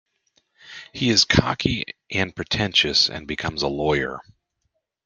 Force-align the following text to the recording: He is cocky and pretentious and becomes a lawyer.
He 0.93 1.11
is 1.11 1.25
cocky 1.25 1.85
and 2.09 2.35
pretentious 2.35 3.07
and 3.07 3.27
becomes 3.27 3.61
a 3.61 3.67
lawyer. 3.67 4.19